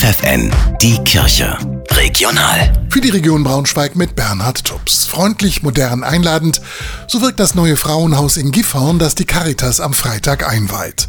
FFN, 0.00 0.50
die 0.80 0.96
Kirche. 1.04 1.58
Regional. 1.90 2.72
Für 2.88 3.02
die 3.02 3.10
Region 3.10 3.44
Braunschweig 3.44 3.96
mit 3.96 4.16
Bernhard 4.16 4.64
Tubbs. 4.64 5.04
Freundlich, 5.04 5.62
modern, 5.62 6.04
einladend. 6.04 6.62
So 7.06 7.20
wirkt 7.20 7.38
das 7.38 7.54
neue 7.54 7.76
Frauenhaus 7.76 8.38
in 8.38 8.50
Gifhorn, 8.50 8.98
das 8.98 9.14
die 9.14 9.26
Caritas 9.26 9.78
am 9.78 9.92
Freitag 9.92 10.50
einweiht. 10.50 11.06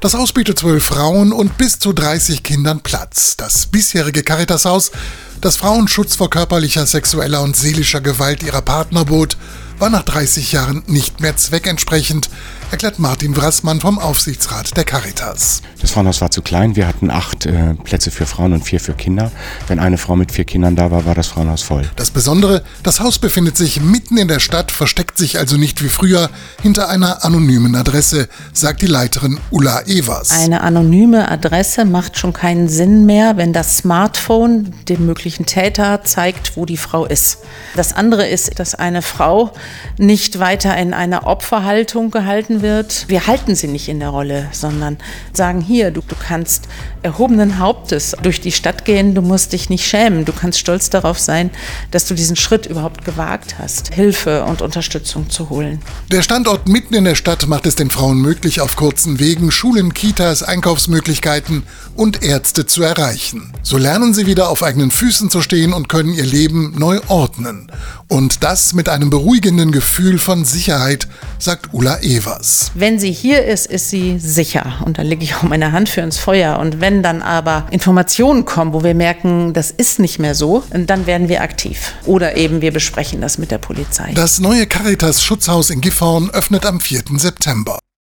Das 0.00 0.14
Haus 0.14 0.32
bietet 0.32 0.60
zwölf 0.60 0.84
Frauen 0.84 1.32
und 1.32 1.58
bis 1.58 1.80
zu 1.80 1.92
30 1.92 2.44
Kindern 2.44 2.78
Platz. 2.78 3.36
Das 3.36 3.66
bisherige 3.66 4.22
Caritashaus, 4.22 4.92
das 5.40 5.56
Frauenschutz 5.56 6.14
vor 6.14 6.30
körperlicher, 6.30 6.86
sexueller 6.86 7.42
und 7.42 7.56
seelischer 7.56 8.00
Gewalt 8.00 8.44
ihrer 8.44 8.62
Partner 8.62 9.04
bot, 9.04 9.36
war 9.80 9.90
nach 9.90 10.04
30 10.04 10.52
Jahren 10.52 10.84
nicht 10.86 11.18
mehr 11.18 11.36
zweckentsprechend, 11.36 12.30
erklärt 12.70 12.98
Martin 12.98 13.36
Wrassmann 13.36 13.80
vom 13.80 13.98
Aufsichtsrat 13.98 14.76
der 14.76 14.84
Caritas. 14.84 15.62
Das 15.80 15.92
Frauenhaus 15.92 16.20
war 16.20 16.30
zu 16.30 16.42
klein. 16.42 16.76
Wir 16.76 16.86
hatten 16.86 17.10
acht 17.10 17.46
äh, 17.46 17.74
Plätze 17.74 18.10
für 18.10 18.26
Frauen 18.26 18.52
und 18.52 18.62
vier 18.62 18.78
für 18.78 18.92
Kinder. 18.92 19.30
Wenn 19.68 19.78
eine 19.78 19.96
Frau 19.96 20.16
mit 20.16 20.32
vier 20.32 20.44
Kindern 20.44 20.76
da 20.76 20.90
war, 20.90 21.06
war 21.06 21.14
das 21.14 21.28
Frauenhaus 21.28 21.62
voll. 21.62 21.88
Das 21.96 22.10
Besondere, 22.10 22.62
das 22.82 23.00
Haus 23.00 23.18
befindet 23.18 23.56
sich 23.56 23.80
mitten 23.80 24.18
in 24.18 24.28
der 24.28 24.40
Stadt, 24.40 24.70
versteckt 24.70 25.16
sich 25.16 25.38
also 25.38 25.56
nicht 25.56 25.82
wie 25.82 25.88
früher 25.88 26.28
hinter 26.60 26.88
einer 26.88 27.24
anonymen 27.24 27.74
Adresse, 27.74 28.28
sagt 28.52 28.82
die 28.82 28.86
Leiterin 28.86 29.38
Ulla 29.50 29.82
Evers. 29.86 30.30
Eine 30.30 30.60
anonyme 30.60 31.30
Adresse 31.30 31.84
macht 31.84 32.18
schon 32.18 32.32
keinen 32.32 32.68
Sinn 32.68 33.06
mehr, 33.06 33.36
wenn 33.36 33.52
das 33.52 33.78
Smartphone 33.78 34.74
dem 34.88 35.06
möglichen 35.06 35.46
Täter 35.46 36.02
zeigt, 36.04 36.56
wo 36.56 36.66
die 36.66 36.76
Frau 36.76 37.06
ist. 37.06 37.38
Das 37.76 37.94
andere 37.94 38.28
ist, 38.28 38.58
dass 38.58 38.74
eine 38.74 39.02
Frau 39.02 39.52
nicht 39.96 40.38
weiter 40.38 40.76
in 40.76 40.92
einer 40.92 41.26
Opferhaltung 41.26 42.10
gehalten 42.10 42.57
wird. 42.62 43.04
Wir 43.08 43.26
halten 43.26 43.54
sie 43.54 43.68
nicht 43.68 43.88
in 43.88 44.00
der 44.00 44.10
Rolle, 44.10 44.48
sondern 44.52 44.98
sagen 45.32 45.60
hier, 45.60 45.90
du, 45.90 46.00
du 46.00 46.14
kannst 46.14 46.68
erhobenen 47.02 47.58
Hauptes 47.58 48.16
durch 48.22 48.40
die 48.40 48.52
Stadt 48.52 48.84
gehen, 48.84 49.14
du 49.14 49.22
musst 49.22 49.52
dich 49.52 49.70
nicht 49.70 49.86
schämen, 49.86 50.24
du 50.24 50.32
kannst 50.32 50.58
stolz 50.58 50.90
darauf 50.90 51.18
sein, 51.18 51.50
dass 51.90 52.06
du 52.06 52.14
diesen 52.14 52.36
Schritt 52.36 52.66
überhaupt 52.66 53.04
gewagt 53.04 53.56
hast, 53.58 53.94
Hilfe 53.94 54.44
und 54.44 54.62
Unterstützung 54.62 55.30
zu 55.30 55.50
holen. 55.50 55.80
Der 56.10 56.22
Standort 56.22 56.68
mitten 56.68 56.94
in 56.94 57.04
der 57.04 57.14
Stadt 57.14 57.46
macht 57.46 57.66
es 57.66 57.74
den 57.74 57.90
Frauen 57.90 58.20
möglich, 58.20 58.60
auf 58.60 58.76
kurzen 58.76 59.18
Wegen 59.18 59.50
Schulen, 59.50 59.94
Kitas, 59.94 60.42
Einkaufsmöglichkeiten 60.42 61.62
und 61.94 62.22
Ärzte 62.22 62.66
zu 62.66 62.82
erreichen. 62.82 63.52
So 63.62 63.76
lernen 63.76 64.14
sie 64.14 64.26
wieder 64.26 64.48
auf 64.48 64.62
eigenen 64.62 64.90
Füßen 64.90 65.30
zu 65.30 65.42
stehen 65.42 65.72
und 65.72 65.88
können 65.88 66.14
ihr 66.14 66.26
Leben 66.26 66.74
neu 66.78 67.00
ordnen. 67.08 67.70
Und 68.08 68.42
das 68.42 68.72
mit 68.72 68.88
einem 68.88 69.10
beruhigenden 69.10 69.72
Gefühl 69.72 70.18
von 70.18 70.44
Sicherheit, 70.44 71.08
sagt 71.38 71.72
Ulla 71.72 72.00
Evers. 72.00 72.47
Wenn 72.74 72.98
sie 72.98 73.12
hier 73.12 73.44
ist, 73.44 73.66
ist 73.66 73.90
sie 73.90 74.18
sicher. 74.18 74.80
Und 74.84 74.98
da 74.98 75.02
lege 75.02 75.24
ich 75.24 75.34
auch 75.36 75.42
meine 75.42 75.72
Hand 75.72 75.88
für 75.88 76.00
ins 76.00 76.18
Feuer. 76.18 76.58
Und 76.58 76.80
wenn 76.80 77.02
dann 77.02 77.22
aber 77.22 77.66
Informationen 77.70 78.44
kommen, 78.44 78.72
wo 78.72 78.84
wir 78.84 78.94
merken, 78.94 79.52
das 79.52 79.70
ist 79.70 79.98
nicht 79.98 80.18
mehr 80.18 80.34
so, 80.34 80.62
dann 80.70 81.06
werden 81.06 81.28
wir 81.28 81.42
aktiv. 81.42 81.94
Oder 82.04 82.36
eben 82.36 82.60
wir 82.60 82.72
besprechen 82.72 83.20
das 83.20 83.38
mit 83.38 83.50
der 83.50 83.58
Polizei. 83.58 84.12
Das 84.14 84.40
neue 84.40 84.66
Caritas 84.66 85.22
Schutzhaus 85.22 85.70
in 85.70 85.80
Gifhorn 85.80 86.30
öffnet 86.30 86.66
am 86.66 86.80
4. 86.80 87.02
September. 87.16 87.78